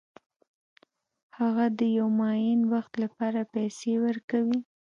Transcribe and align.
هغه 1.39 1.65
د 1.79 1.79
یو 1.97 2.07
معین 2.19 2.61
وخت 2.73 2.93
لپاره 3.03 3.39
پیسې 3.53 3.93
ورکوي 4.05 4.59